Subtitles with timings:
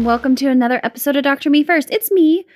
[0.00, 1.50] and welcome to another episode of Dr.
[1.50, 1.90] Me First.
[1.90, 2.46] It's me,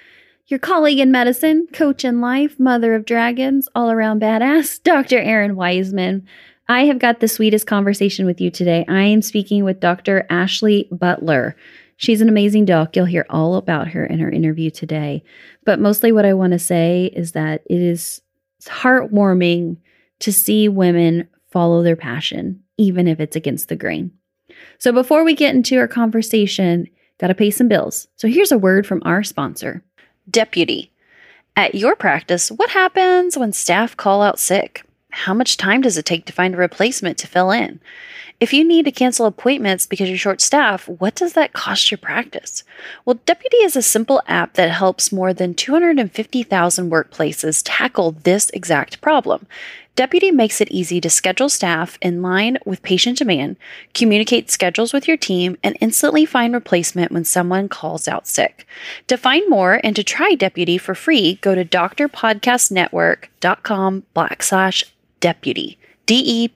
[0.46, 5.18] your colleague in medicine, coach in life, mother of dragons, all around badass, Dr.
[5.18, 6.26] Erin Wiseman.
[6.68, 8.86] I have got the sweetest conversation with you today.
[8.88, 10.24] I am speaking with Dr.
[10.30, 11.54] Ashley Butler.
[11.98, 12.96] She's an amazing doc.
[12.96, 15.22] You'll hear all about her in her interview today.
[15.66, 18.22] But mostly, what I want to say is that it is
[18.62, 19.76] heartwarming
[20.20, 24.12] to see women follow their passion, even if it's against the grain.
[24.78, 28.08] So, before we get into our conversation, got to pay some bills.
[28.16, 29.82] So, here's a word from our sponsor
[30.30, 30.90] Deputy.
[31.56, 34.84] At your practice, what happens when staff call out sick?
[35.10, 37.80] How much time does it take to find a replacement to fill in?
[38.40, 41.98] If you need to cancel appointments because you're short staff, what does that cost your
[41.98, 42.64] practice?
[43.04, 49.00] Well, Deputy is a simple app that helps more than 250,000 workplaces tackle this exact
[49.00, 49.46] problem.
[49.96, 53.56] Deputy makes it easy to schedule staff in line with patient demand,
[53.92, 58.66] communicate schedules with your team, and instantly find replacement when someone calls out sick.
[59.06, 64.84] To find more and to try Deputy for free, go to drpodcastnetwork.com backslash
[65.20, 65.78] deputy.
[66.06, 66.50] D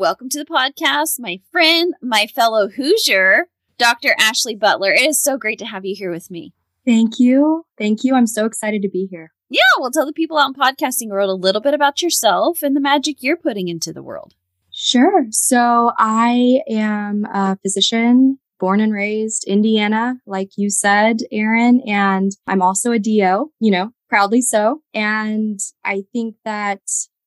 [0.00, 4.14] Welcome to the podcast, my friend, my fellow Hoosier, Dr.
[4.18, 4.94] Ashley Butler.
[4.94, 6.54] It is so great to have you here with me.
[6.86, 7.66] Thank you.
[7.76, 8.14] Thank you.
[8.14, 9.34] I'm so excited to be here.
[9.50, 12.74] Yeah, well, tell the people out in podcasting world a little bit about yourself and
[12.74, 14.32] the magic you're putting into the world.
[14.72, 15.26] Sure.
[15.32, 22.62] So I am a physician, born and raised Indiana, like you said, Erin, and I'm
[22.62, 24.80] also a DO, you know, proudly so.
[24.94, 26.80] And I think that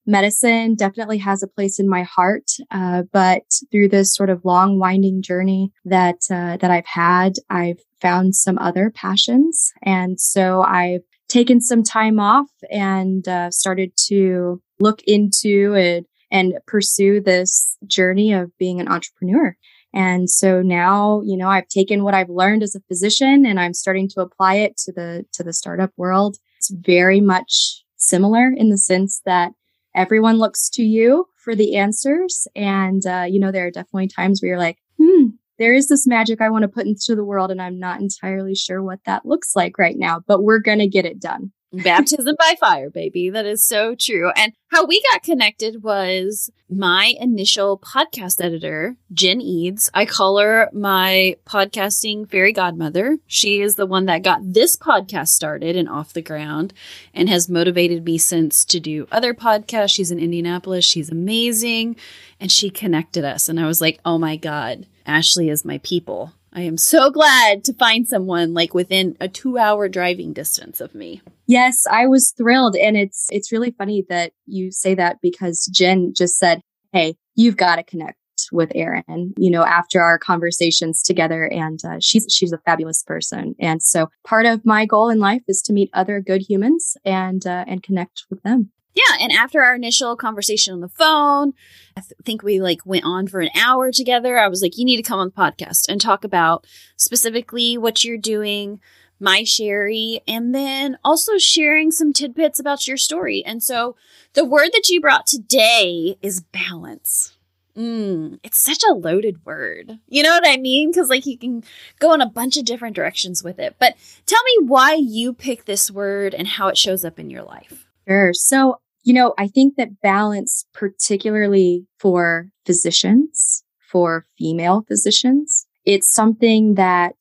[0.06, 2.52] medicine definitely has a place in my heart.
[2.72, 7.80] Uh, but through this sort of long, winding journey that uh, that I've had, I've
[8.02, 14.62] found some other passions, and so I've taken some time off and uh, started to
[14.80, 19.56] look into it and pursue this journey of being an entrepreneur.
[19.94, 23.75] And so now, you know, I've taken what I've learned as a physician and I'm
[23.75, 26.38] starting to apply it to the to the startup world.
[26.58, 29.52] It's very much similar in the sense that
[29.96, 34.42] everyone looks to you for the answers and uh, you know there are definitely times
[34.42, 35.28] where you're like, "Hmm,
[35.59, 38.56] there is this magic I want to put into the world and I'm not entirely
[38.56, 42.35] sure what that looks like right now, but we're going to get it done." Baptism
[42.38, 43.31] by fire, baby.
[43.31, 44.31] That is so true.
[44.35, 49.89] And how we got connected was my initial podcast editor, Jen Eads.
[49.91, 53.17] I call her my podcasting fairy godmother.
[53.25, 56.73] She is the one that got this podcast started and off the ground
[57.12, 59.95] and has motivated me since to do other podcasts.
[59.95, 60.85] She's in Indianapolis.
[60.85, 61.95] She's amazing.
[62.39, 63.50] And she connected us.
[63.50, 66.33] And I was like, oh my God, Ashley is my people.
[66.56, 70.94] I am so glad to find someone like within a two hour driving distance of
[70.94, 71.22] me.
[71.47, 76.13] Yes, I was thrilled and it's it's really funny that you say that because Jen
[76.16, 76.62] just said,
[76.92, 78.19] "Hey, you've got to connect
[78.52, 83.56] with Erin." You know, after our conversations together and uh, she's she's a fabulous person.
[83.59, 87.46] And so part of my goal in life is to meet other good humans and
[87.47, 88.72] uh, and connect with them.
[88.96, 91.54] Yeah, and after our initial conversation on the phone,
[91.98, 94.38] I th- think we like went on for an hour together.
[94.38, 98.04] I was like, "You need to come on the podcast and talk about specifically what
[98.04, 98.80] you're doing,
[99.20, 103.96] my Sherry, and then also sharing some tidbits about your story." And so,
[104.34, 107.36] the word that you brought today is balance.
[107.75, 109.98] Mm, it's such a loaded word.
[110.08, 110.92] You know what I mean?
[110.92, 111.64] Because like you can
[112.00, 113.75] go in a bunch of different directions with it.
[113.80, 113.96] But
[114.28, 117.88] tell me why you picked this word and how it shows up in your life.
[118.07, 118.34] Sure.
[118.34, 126.75] So, you know, I think that balance, particularly for physicians, for female physicians, it's something
[126.75, 127.15] that,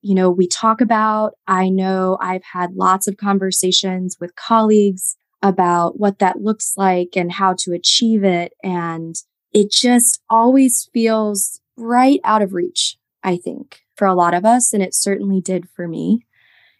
[0.00, 1.34] you know, we talk about.
[1.46, 7.30] I know I've had lots of conversations with colleagues about what that looks like and
[7.30, 8.54] how to achieve it.
[8.62, 9.14] And
[9.52, 14.72] it just always feels right out of reach, I think, for a lot of us.
[14.72, 16.20] And it certainly did for me.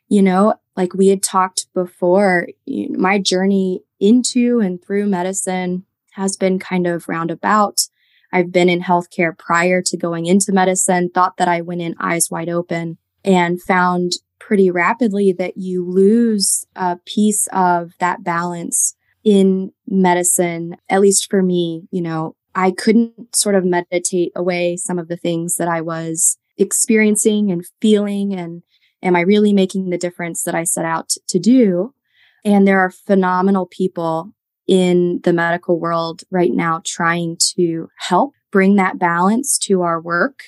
[0.09, 6.59] You know, like we had talked before, my journey into and through medicine has been
[6.59, 7.89] kind of roundabout.
[8.33, 12.31] I've been in healthcare prior to going into medicine, thought that I went in eyes
[12.31, 18.95] wide open and found pretty rapidly that you lose a piece of that balance
[19.25, 24.99] in medicine, at least for me, you know, I couldn't sort of meditate away some
[24.99, 28.63] of the things that I was experiencing and feeling and
[29.03, 31.93] am I really making the difference that I set out to do?
[32.47, 34.33] And there are phenomenal people
[34.69, 40.45] in the medical world right now trying to help bring that balance to our work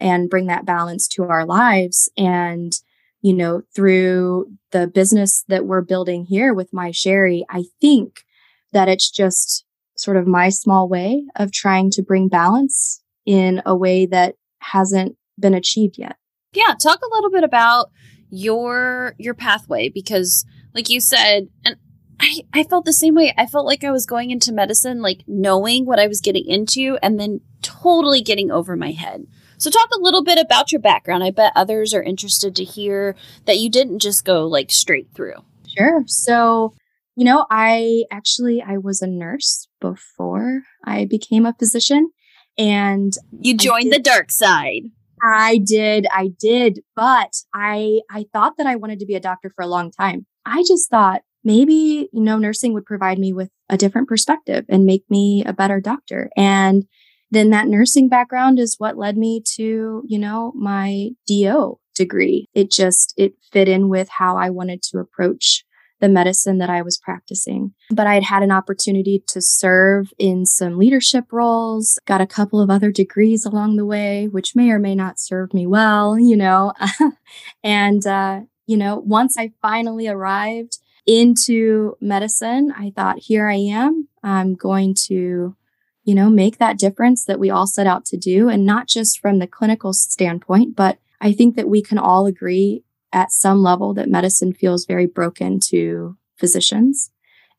[0.00, 2.10] and bring that balance to our lives.
[2.16, 2.72] And,
[3.20, 8.24] you know, through the business that we're building here with My Sherry, I think
[8.72, 9.66] that it's just
[9.96, 15.16] sort of my small way of trying to bring balance in a way that hasn't
[15.38, 16.16] been achieved yet.
[16.54, 17.90] Yeah, talk a little bit about
[18.30, 20.44] your your pathway because
[20.74, 21.76] like you said and
[22.20, 23.34] I, I felt the same way.
[23.36, 26.96] I felt like I was going into medicine, like knowing what I was getting into
[27.02, 29.26] and then totally getting over my head.
[29.58, 31.24] So, talk a little bit about your background.
[31.24, 33.16] I bet others are interested to hear
[33.46, 35.36] that you didn't just go like straight through.
[35.76, 36.02] Sure.
[36.06, 36.74] So,
[37.16, 42.10] you know, I actually I was a nurse before I became a physician
[42.58, 44.82] and You joined the dark side.
[45.22, 49.50] I did, I did, but I I thought that I wanted to be a doctor
[49.54, 50.26] for a long time.
[50.46, 54.86] I just thought maybe, you know, nursing would provide me with a different perspective and
[54.86, 56.30] make me a better doctor.
[56.36, 56.84] And
[57.30, 62.48] then that nursing background is what led me to, you know, my DO degree.
[62.54, 65.64] It just it fit in with how I wanted to approach
[66.00, 67.72] the medicine that I was practicing.
[67.90, 72.60] But I had had an opportunity to serve in some leadership roles, got a couple
[72.60, 76.36] of other degrees along the way, which may or may not serve me well, you
[76.36, 76.72] know.
[77.64, 84.08] and, uh, you know, once I finally arrived into medicine, I thought, here I am.
[84.22, 85.56] I'm going to,
[86.04, 88.48] you know, make that difference that we all set out to do.
[88.48, 92.84] And not just from the clinical standpoint, but I think that we can all agree
[93.12, 97.10] at some level that medicine feels very broken to physicians.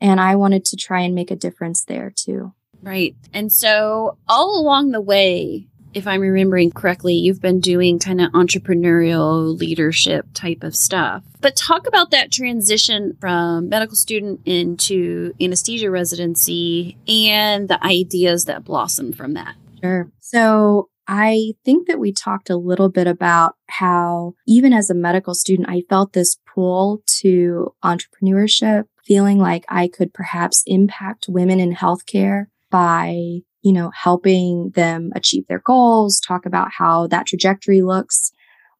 [0.01, 2.53] And I wanted to try and make a difference there too.
[2.81, 3.15] Right.
[3.33, 8.31] And so, all along the way, if I'm remembering correctly, you've been doing kind of
[8.33, 11.23] entrepreneurial leadership type of stuff.
[11.39, 18.65] But talk about that transition from medical student into anesthesia residency and the ideas that
[18.65, 19.55] blossomed from that.
[19.81, 20.11] Sure.
[20.19, 25.33] So I think that we talked a little bit about how even as a medical
[25.33, 31.73] student, I felt this pull to entrepreneurship, feeling like I could perhaps impact women in
[31.73, 38.31] healthcare by, you know, helping them achieve their goals, talk about how that trajectory looks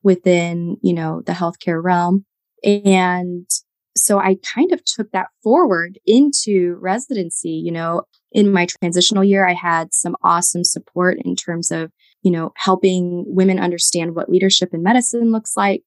[0.04, 2.24] within, you know, the healthcare realm.
[2.64, 3.50] And
[3.98, 9.48] so I kind of took that forward into residency, you know, in my transitional year,
[9.48, 11.92] I had some awesome support in terms of,
[12.22, 15.84] you know, helping women understand what leadership in medicine looks like.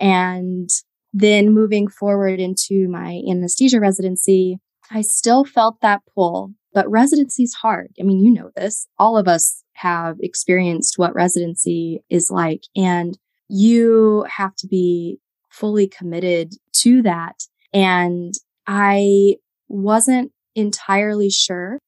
[0.00, 0.70] And
[1.12, 4.58] then moving forward into my anesthesia residency,
[4.90, 7.88] I still felt that pull, but residency is hard.
[7.98, 8.86] I mean, you know this.
[9.00, 15.88] All of us have experienced what residency is like, and you have to be fully
[15.88, 17.34] committed to that.
[17.74, 18.32] And
[18.68, 21.80] I wasn't entirely sure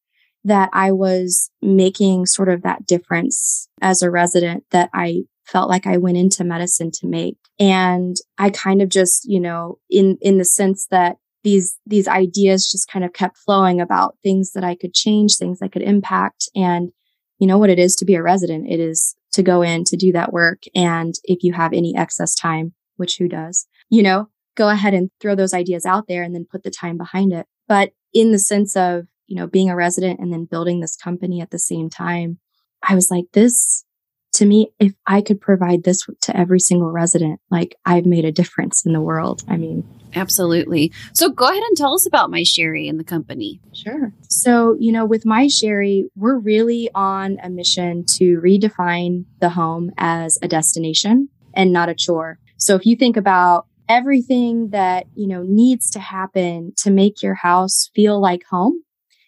[0.43, 5.87] that I was making sort of that difference as a resident that I felt like
[5.87, 7.37] I went into medicine to make.
[7.61, 12.71] And I kind of just, you know, in, in the sense that these, these ideas
[12.71, 16.49] just kind of kept flowing about things that I could change, things I could impact.
[16.55, 16.91] And
[17.39, 18.69] you know what it is to be a resident?
[18.69, 20.63] It is to go in to do that work.
[20.75, 25.11] And if you have any excess time, which who does, you know, go ahead and
[25.21, 27.47] throw those ideas out there and then put the time behind it.
[27.67, 31.41] But in the sense of, you know, being a resident and then building this company
[31.41, 32.39] at the same time,
[32.87, 33.85] I was like, this
[34.33, 38.33] to me, if I could provide this to every single resident, like I've made a
[38.33, 39.43] difference in the world.
[39.49, 39.85] I mean,
[40.15, 40.93] Absolutely.
[41.13, 43.61] So, go ahead and tell us about My Sherry and the company.
[43.73, 44.13] Sure.
[44.29, 49.93] So, you know, with My Sherry, we're really on a mission to redefine the home
[49.99, 52.39] as a destination and not a chore.
[52.57, 57.35] So, if you think about everything that, you know, needs to happen to make your
[57.35, 58.83] house feel like home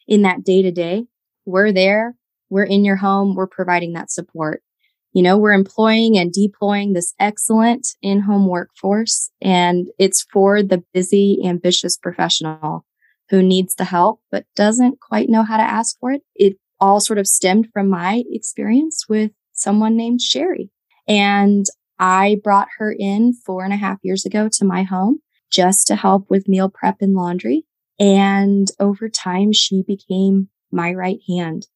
[0.06, 1.04] in that day to day,
[1.44, 2.14] we're there.
[2.50, 3.34] We're in your home.
[3.34, 4.62] We're providing that support.
[5.12, 10.82] You know, we're employing and deploying this excellent in home workforce, and it's for the
[10.94, 12.86] busy, ambitious professional
[13.28, 16.22] who needs the help but doesn't quite know how to ask for it.
[16.34, 20.70] It all sort of stemmed from my experience with someone named Sherry.
[21.06, 21.64] And
[21.98, 25.96] I brought her in four and a half years ago to my home just to
[25.96, 27.64] help with meal prep and laundry.
[27.98, 31.66] And over time, she became my right hand.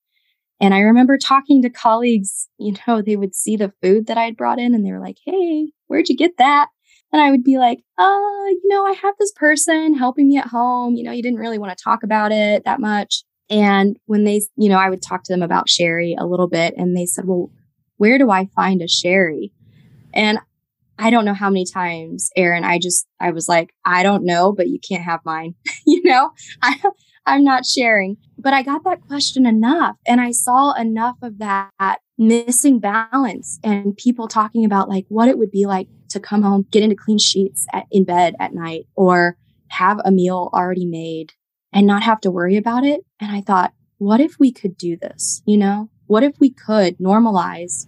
[0.61, 4.37] And I remember talking to colleagues, you know, they would see the food that I'd
[4.37, 6.69] brought in and they were like, Hey, where'd you get that?
[7.13, 10.49] And I would be like, uh, you know, I have this person helping me at
[10.49, 10.97] home.
[10.97, 13.25] You know, you didn't really want to talk about it that much.
[13.49, 16.75] And when they, you know, I would talk to them about Sherry a little bit
[16.77, 17.51] and they said, well,
[17.97, 19.53] where do I find a Sherry?
[20.13, 20.41] And
[20.99, 24.53] I don't know how many times, Erin, I just, I was like, I don't know,
[24.53, 25.55] but you can't have mine.
[25.87, 26.31] you know,
[26.62, 26.81] I,
[27.26, 28.17] I'm not sharing.
[28.38, 33.97] But I got that question enough and I saw enough of that missing balance and
[33.97, 37.19] people talking about like what it would be like to come home, get into clean
[37.19, 39.37] sheets at, in bed at night or
[39.69, 41.33] have a meal already made
[41.73, 43.00] and not have to worry about it.
[43.21, 45.43] And I thought, what if we could do this?
[45.47, 47.87] You know, what if we could normalize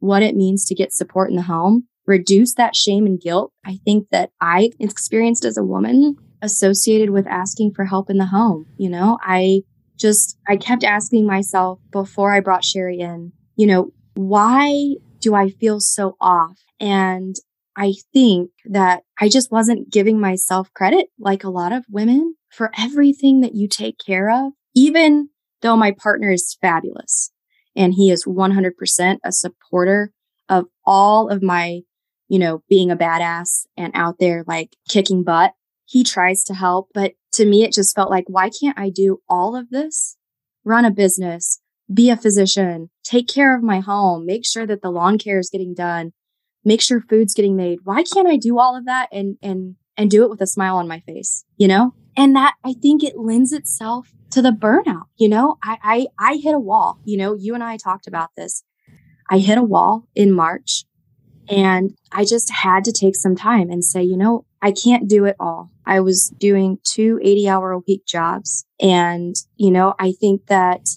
[0.00, 3.52] what it means to get support in the home, reduce that shame and guilt?
[3.64, 8.26] I think that I experienced as a woman associated with asking for help in the
[8.26, 8.66] home.
[8.76, 9.62] You know, I
[9.96, 15.50] just, I kept asking myself before I brought Sherry in, you know, why do I
[15.50, 16.58] feel so off?
[16.80, 17.36] And
[17.76, 22.70] I think that I just wasn't giving myself credit like a lot of women for
[22.76, 25.28] everything that you take care of, even
[25.62, 27.30] though my partner is fabulous
[27.76, 30.12] and he is 100% a supporter
[30.48, 31.80] of all of my,
[32.30, 35.52] you know, being a badass and out there like kicking butt.
[35.84, 39.20] He tries to help, but to me, it just felt like, why can't I do
[39.28, 40.16] all of this?
[40.64, 41.60] Run a business,
[41.92, 45.50] be a physician, take care of my home, make sure that the lawn care is
[45.50, 46.12] getting done,
[46.64, 47.80] make sure food's getting made.
[47.82, 50.76] Why can't I do all of that and, and, and do it with a smile
[50.76, 51.94] on my face, you know?
[52.16, 55.06] And that I think it lends itself to the burnout.
[55.16, 58.30] You know, I, I, I hit a wall, you know, you and I talked about
[58.36, 58.62] this.
[59.28, 60.84] I hit a wall in March
[61.50, 65.24] and I just had to take some time and say, you know, I can't do
[65.24, 65.70] it all.
[65.84, 68.64] I was doing two 80 hour a week jobs.
[68.80, 70.88] And, you know, I think that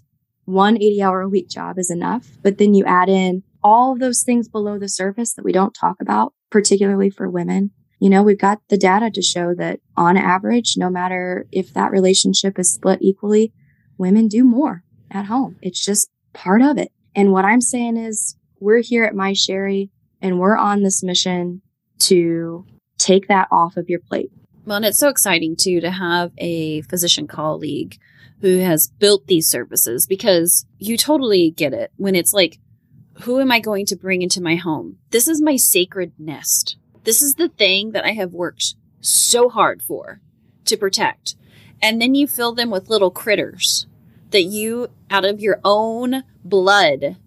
[0.45, 3.99] one 80 hour a week job is enough, but then you add in all of
[3.99, 7.71] those things below the surface that we don't talk about, particularly for women.
[7.99, 11.91] You know, we've got the data to show that on average, no matter if that
[11.91, 13.53] relationship is split equally,
[13.97, 15.55] women do more at home.
[15.61, 16.91] It's just part of it.
[17.15, 19.89] And what I'm saying is we're here at My Sherry
[20.23, 21.61] and we're on this mission
[21.99, 22.65] to
[22.97, 24.31] take that off of your plate.
[24.65, 27.97] Well, and it's so exciting too to have a physician colleague
[28.39, 32.59] who has built these services because you totally get it when it's like,
[33.23, 34.97] who am I going to bring into my home?
[35.11, 36.77] This is my sacred nest.
[37.03, 40.21] This is the thing that I have worked so hard for
[40.65, 41.35] to protect.
[41.81, 43.87] And then you fill them with little critters
[44.31, 47.17] that you, out of your own blood,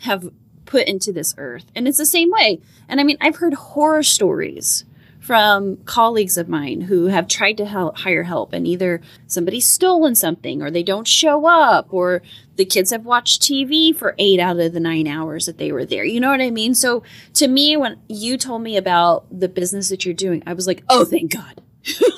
[0.00, 0.30] have
[0.66, 1.64] put into this earth.
[1.74, 2.60] And it's the same way.
[2.88, 4.84] And I mean, I've heard horror stories
[5.26, 10.14] from colleagues of mine who have tried to help, hire help and either somebody's stolen
[10.14, 12.22] something or they don't show up or
[12.54, 15.84] the kids have watched TV for eight out of the nine hours that they were
[15.84, 16.04] there.
[16.04, 16.76] You know what I mean?
[16.76, 17.02] So
[17.34, 20.84] to me, when you told me about the business that you're doing, I was like,
[20.88, 21.60] oh, thank God.
[21.84, 22.08] you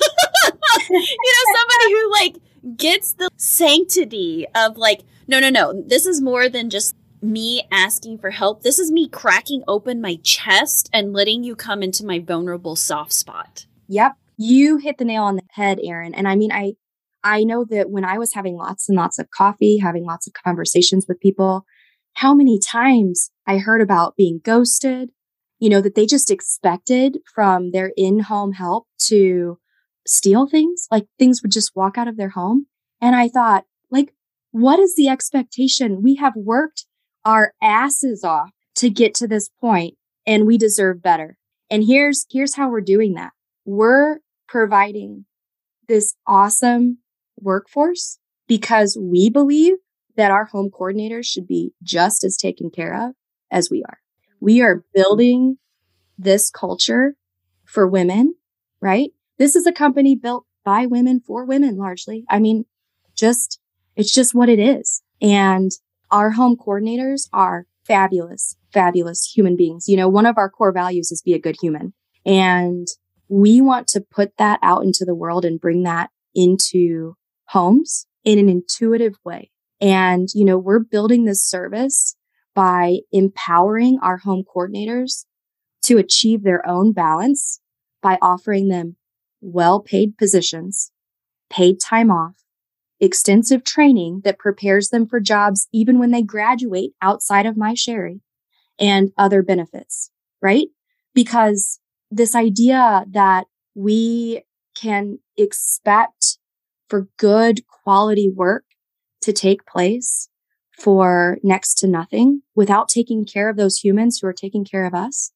[0.91, 6.47] know, somebody who like gets the sanctity of like, no, no, no, this is more
[6.47, 8.63] than just me asking for help.
[8.63, 13.13] This is me cracking open my chest and letting you come into my vulnerable soft
[13.13, 13.65] spot.
[13.87, 14.13] Yep.
[14.37, 16.15] You hit the nail on the head, Erin.
[16.15, 16.73] And I mean, I
[17.23, 20.33] I know that when I was having lots and lots of coffee, having lots of
[20.33, 21.65] conversations with people,
[22.13, 25.09] how many times I heard about being ghosted,
[25.59, 29.59] you know, that they just expected from their in-home help to
[30.07, 32.67] steal things, like things would just walk out of their home.
[33.01, 34.13] And I thought, like,
[34.51, 36.01] what is the expectation?
[36.01, 36.85] We have worked
[37.29, 39.95] our asses off to get to this point
[40.25, 41.37] and we deserve better.
[41.69, 43.33] And here's here's how we're doing that.
[43.65, 44.17] We're
[44.47, 45.25] providing
[45.87, 46.97] this awesome
[47.39, 48.17] workforce
[48.47, 49.75] because we believe
[50.15, 53.11] that our home coordinators should be just as taken care of
[53.51, 53.99] as we are.
[54.39, 55.59] We are building
[56.17, 57.13] this culture
[57.63, 58.33] for women,
[58.81, 59.11] right?
[59.37, 62.25] This is a company built by women for women largely.
[62.27, 62.65] I mean,
[63.13, 63.59] just
[63.95, 65.03] it's just what it is.
[65.21, 65.71] And
[66.11, 69.87] our home coordinators are fabulous, fabulous human beings.
[69.87, 71.93] You know, one of our core values is be a good human.
[72.25, 72.87] And
[73.27, 78.39] we want to put that out into the world and bring that into homes in
[78.39, 79.51] an intuitive way.
[79.81, 82.15] And, you know, we're building this service
[82.53, 85.25] by empowering our home coordinators
[85.83, 87.61] to achieve their own balance
[88.01, 88.97] by offering them
[89.41, 90.91] well paid positions,
[91.49, 92.35] paid time off,
[92.99, 98.21] extensive training that prepares them for jobs even when they graduate outside of my Sherry
[98.79, 100.67] and other benefits, right?
[101.13, 101.79] Because
[102.11, 104.43] this idea that we
[104.75, 106.37] can expect
[106.87, 108.63] for good quality work
[109.21, 110.29] to take place
[110.71, 114.93] for next to nothing without taking care of those humans who are taking care of
[114.93, 115.31] us.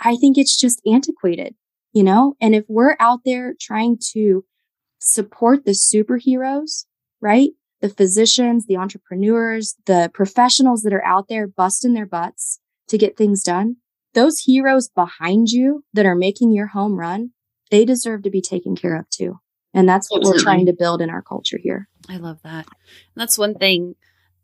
[0.00, 1.54] I think it's just antiquated,
[1.92, 2.34] you know?
[2.40, 4.44] And if we're out there trying to
[4.98, 6.86] support the superheroes
[7.20, 7.50] right?
[7.80, 13.16] The physicians, the entrepreneurs, the professionals that are out there busting their butts to get
[13.16, 13.76] things done.
[14.14, 17.32] Those heroes behind you that are making your home run,
[17.70, 19.40] they deserve to be taken care of too.
[19.74, 20.40] And that's what Absolutely.
[20.40, 21.88] we're trying to build in our culture here.
[22.08, 22.66] I love that.
[22.66, 23.94] And that's one thing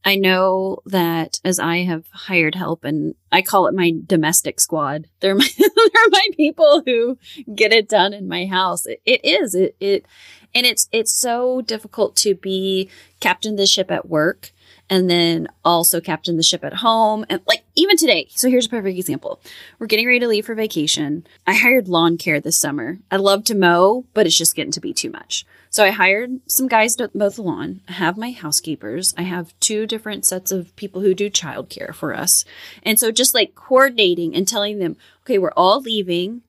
[0.05, 5.07] I know that as I have hired help and I call it my domestic squad.
[5.21, 7.19] They're my, they're my people who
[7.55, 8.87] get it done in my house.
[8.87, 10.07] It, it is, it, it,
[10.55, 12.91] and it's, it's so difficult to be
[13.21, 14.52] captain of the ship at work
[14.93, 17.25] and then also captain the ship at home.
[17.31, 19.41] And like even today, so here's a perfect example.
[19.79, 21.27] We're getting ready to leave for vacation.
[21.47, 22.99] I hired lawn care this summer.
[23.11, 25.47] I love to mow, but it's just getting to be too much.
[25.71, 27.81] So I hired some guys to mow the lawn.
[27.89, 29.15] I have my housekeepers.
[29.17, 32.45] I have two different sets of people who do childcare for us.
[32.83, 36.43] And so just like coordinating and telling them, okay, we're all leaving,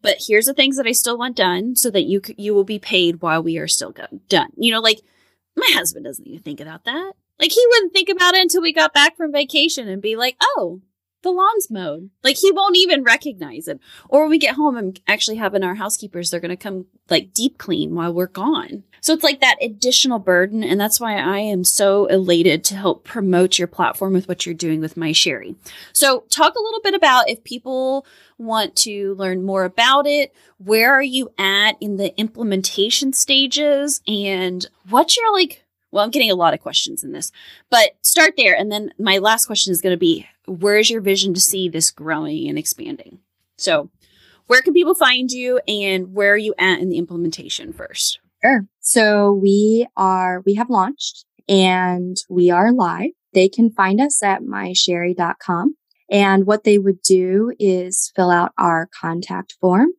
[0.00, 2.78] but here's the things that I still want done so that you you will be
[2.78, 4.52] paid while we are still go- done.
[4.56, 5.00] You know, like
[5.54, 7.12] my husband doesn't even think about that.
[7.40, 10.36] Like he wouldn't think about it until we got back from vacation and be like,
[10.40, 10.82] "Oh,
[11.22, 13.80] the lawn's mowed." Like he won't even recognize it.
[14.08, 17.32] Or when we get home and actually having our housekeepers, they're going to come like
[17.32, 18.84] deep clean while we're gone.
[19.00, 23.04] So it's like that additional burden, and that's why I am so elated to help
[23.04, 25.56] promote your platform with what you're doing with My Sherry.
[25.94, 28.04] So talk a little bit about if people
[28.36, 34.68] want to learn more about it, where are you at in the implementation stages, and
[34.90, 37.32] what's your like well, I'm getting a lot of questions in this,
[37.70, 38.54] but start there.
[38.54, 41.90] And then my last question is going to be where's your vision to see this
[41.90, 43.18] growing and expanding?
[43.56, 43.90] So,
[44.46, 48.18] where can people find you and where are you at in the implementation first?
[48.42, 48.66] Sure.
[48.80, 53.10] So we are, we have launched and we are live.
[53.32, 55.76] They can find us at mysherry.com.
[56.10, 59.90] And what they would do is fill out our contact form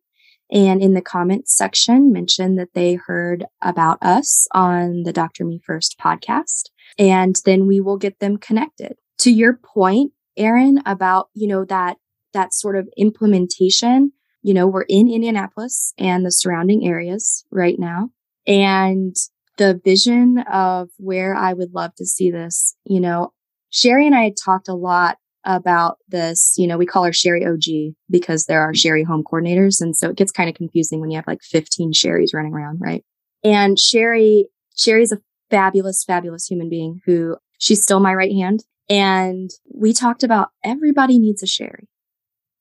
[0.52, 5.46] and in the comments section mention that they heard about us on the Dr.
[5.46, 6.64] Me First podcast.
[6.98, 8.96] And then we will get them connected.
[9.20, 11.98] To your point, Erin, about, you know, that,
[12.34, 14.12] that sort of implementation,
[14.42, 18.10] you know, we're in Indianapolis and the surrounding areas right now.
[18.48, 19.16] And
[19.58, 23.32] the vision of where I would love to see this, you know,
[23.70, 26.56] Sherry and I had talked a lot about this.
[26.58, 29.82] You know, we call her Sherry OG because there are Sherry home coordinators.
[29.82, 32.80] And so it gets kind of confusing when you have like 15 Sherrys running around,
[32.82, 33.04] right?
[33.44, 35.18] And Sherry, Sherry's a
[35.50, 38.64] fabulous, fabulous human being who she's still my right hand.
[38.90, 41.88] And we talked about everybody needs a Sherry.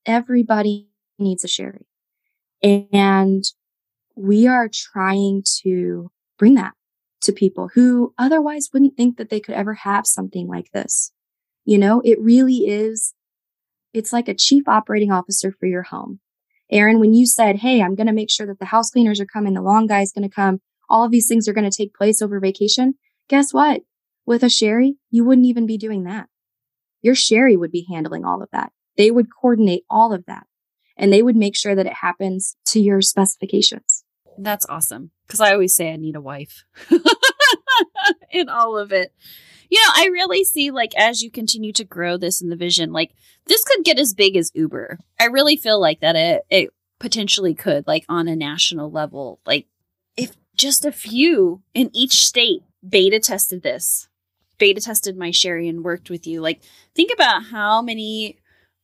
[0.07, 0.89] Everybody
[1.19, 1.87] needs a Sherry.
[2.63, 3.45] And
[4.15, 6.75] we are trying to bring that
[7.23, 11.13] to people who otherwise wouldn't think that they could ever have something like this.
[11.71, 13.15] You know, it really is,
[13.95, 16.19] it's like a chief operating officer for your home.
[16.69, 19.25] Erin, when you said, Hey, I'm going to make sure that the house cleaners are
[19.25, 21.77] coming, the lawn guy is going to come, all of these things are going to
[21.77, 22.95] take place over vacation.
[23.29, 23.83] Guess what?
[24.27, 26.27] With a Sherry, you wouldn't even be doing that.
[27.03, 28.73] Your Sherry would be handling all of that.
[28.97, 30.49] They would coordinate all of that
[30.97, 34.03] and they would make sure that it happens to your specifications.
[34.37, 35.13] That's awesome.
[35.25, 36.65] Because I always say I need a wife
[38.31, 39.13] in all of it.
[39.69, 42.93] You know, I really see like as you continue to grow this in the vision,
[42.93, 43.13] like
[43.47, 44.99] this could get as big as Uber.
[45.19, 49.41] I really feel like that it it potentially could, like on a national level.
[49.47, 49.67] Like
[50.17, 54.09] if just a few in each state beta tested this,
[54.59, 56.41] beta tested my Sherry and worked with you.
[56.41, 56.63] Like
[56.95, 58.40] think about how many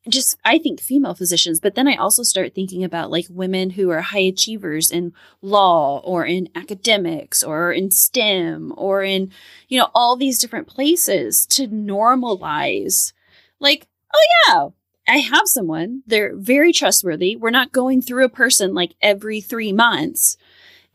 [0.09, 3.91] just I think female physicians, but then I also start thinking about like women who
[3.91, 9.33] are high achievers in law or in academics or in STEM or in,
[9.69, 13.13] you know, all these different places to normalize
[13.61, 14.69] like, oh yeah,
[15.09, 16.03] I have someone.
[16.07, 17.37] They're very trustworthy.
[17.37, 20.37] We're not going through a person like every three months.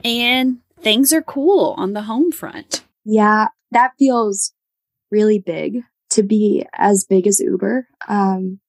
[0.03, 2.83] And things are cool on the home front.
[3.05, 4.53] Yeah, that feels
[5.11, 7.87] really big to be as big as Uber.
[8.07, 8.59] Um,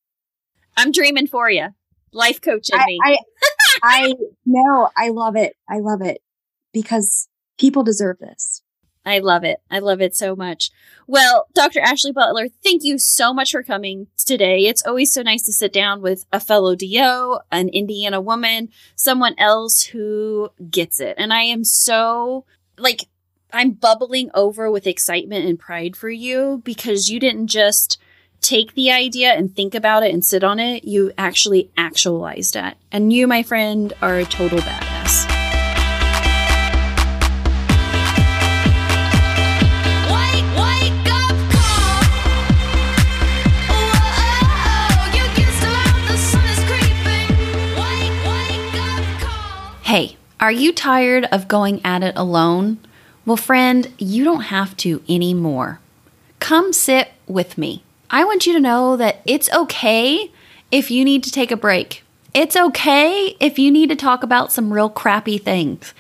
[0.76, 1.68] I'm dreaming for you.
[2.12, 2.98] Life coaching I, me.
[3.04, 3.18] I,
[3.82, 4.90] I know.
[4.96, 5.56] I love it.
[5.68, 6.22] I love it
[6.72, 8.62] because people deserve this.
[9.04, 9.60] I love it.
[9.70, 10.70] I love it so much.
[11.08, 11.80] Well, Dr.
[11.80, 14.66] Ashley Butler, thank you so much for coming today.
[14.66, 19.34] It's always so nice to sit down with a fellow DO, an Indiana woman, someone
[19.38, 21.16] else who gets it.
[21.18, 22.44] And I am so
[22.78, 23.06] like
[23.52, 27.98] I'm bubbling over with excitement and pride for you because you didn't just
[28.42, 30.84] take the idea and think about it and sit on it.
[30.84, 32.74] You actually actualized it.
[32.90, 35.28] And you, my friend, are a total badass.
[40.10, 42.02] Wake, wake up call.
[43.70, 47.30] Whoa, oh, you can still out, the sun is creeping.
[47.78, 49.78] Wake, wake up call.
[49.82, 52.78] Hey, are you tired of going at it alone?
[53.24, 55.78] Well, friend, you don't have to anymore.
[56.40, 57.84] Come sit with me.
[58.14, 60.30] I want you to know that it's okay
[60.70, 62.04] if you need to take a break.
[62.34, 65.94] It's okay if you need to talk about some real crappy things.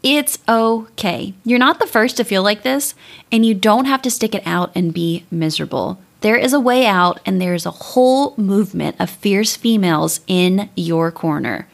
[0.00, 1.34] It's okay.
[1.44, 2.94] You're not the first to feel like this,
[3.32, 5.98] and you don't have to stick it out and be miserable.
[6.20, 11.10] There is a way out, and there's a whole movement of fierce females in your
[11.10, 11.66] corner.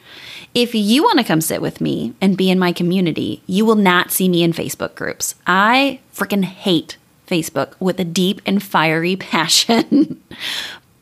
[0.55, 3.77] If you want to come sit with me and be in my community, you will
[3.77, 5.35] not see me in Facebook groups.
[5.47, 6.97] I freaking hate
[7.33, 10.23] Facebook with a deep and fiery passion.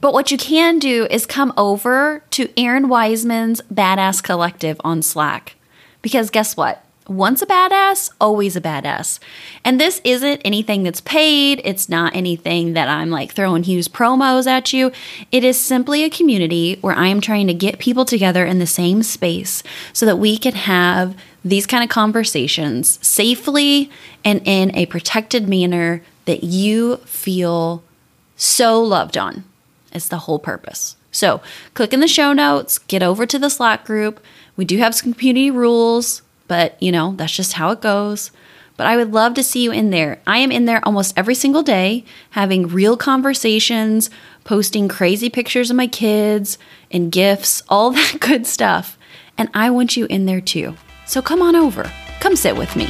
[0.00, 5.56] but what you can do is come over to Erin Wiseman's Badass Collective on Slack.
[6.02, 6.84] Because guess what?
[7.10, 9.18] Once a badass, always a badass.
[9.64, 11.60] And this isn't anything that's paid.
[11.64, 14.92] It's not anything that I'm like throwing huge promos at you.
[15.32, 18.66] It is simply a community where I am trying to get people together in the
[18.66, 23.90] same space so that we can have these kind of conversations safely
[24.24, 27.82] and in a protected manner that you feel
[28.36, 29.44] so loved on.
[29.92, 30.96] It's the whole purpose.
[31.12, 31.40] So,
[31.74, 34.20] click in the show notes, get over to the Slack group.
[34.56, 38.30] We do have some community rules, but you know, that's just how it goes.
[38.76, 40.20] But I would love to see you in there.
[40.26, 44.08] I am in there almost every single day, having real conversations,
[44.44, 46.56] posting crazy pictures of my kids
[46.90, 48.96] and gifts, all that good stuff.
[49.36, 50.76] And I want you in there too.
[51.06, 52.88] So come on over, come sit with me.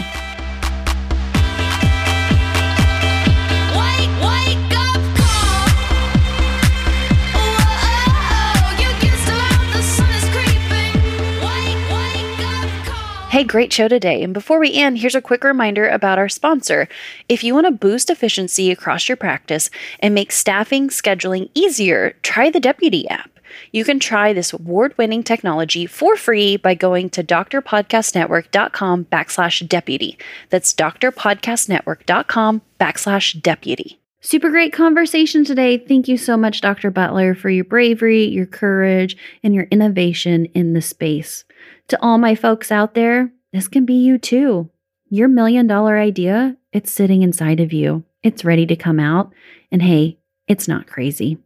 [13.30, 14.24] Hey, great show today.
[14.24, 16.88] And before we end, here's a quick reminder about our sponsor.
[17.28, 22.50] If you want to boost efficiency across your practice and make staffing scheduling easier, try
[22.50, 23.30] the Deputy app.
[23.70, 30.18] You can try this award winning technology for free by going to drpodcastnetwork.com backslash deputy.
[30.48, 34.00] That's drpodcastnetwork.com backslash deputy.
[34.22, 35.78] Super great conversation today.
[35.78, 36.90] Thank you so much, Dr.
[36.90, 41.44] Butler, for your bravery, your courage, and your innovation in the space.
[41.90, 44.70] To all my folks out there, this can be you too.
[45.08, 48.04] Your million dollar idea, it's sitting inside of you.
[48.22, 49.32] It's ready to come out.
[49.72, 51.38] And hey, it's not crazy.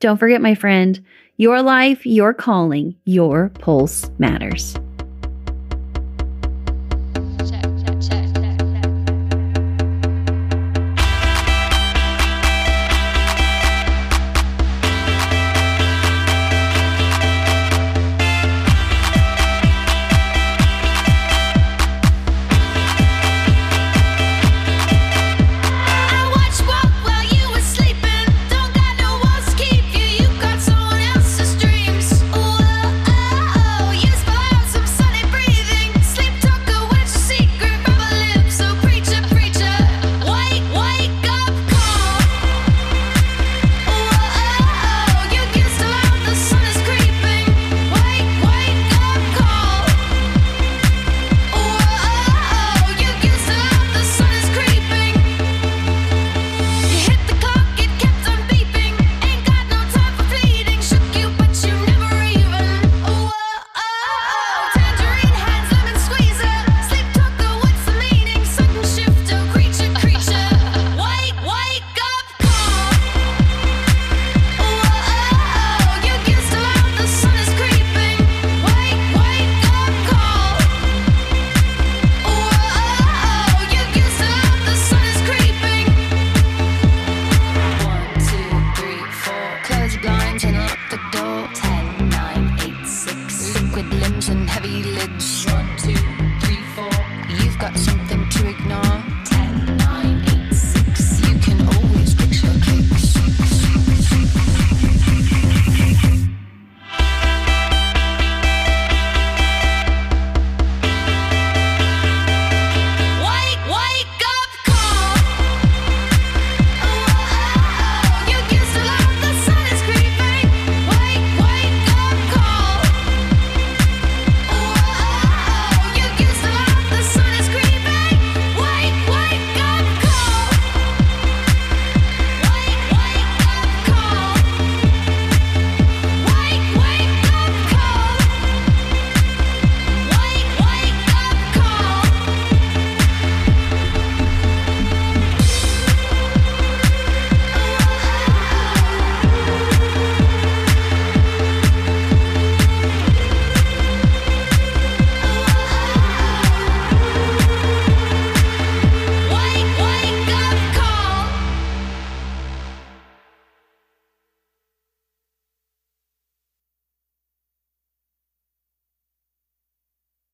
[0.00, 1.00] Don't forget, my friend,
[1.36, 4.74] your life, your calling, your pulse matters.